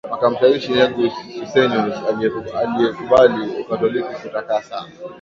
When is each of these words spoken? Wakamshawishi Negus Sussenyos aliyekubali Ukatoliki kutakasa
Wakamshawishi 0.11 0.71
Negus 0.77 1.13
Sussenyos 1.35 1.95
aliyekubali 2.63 3.41
Ukatoliki 3.61 4.13
kutakasa 4.21 4.77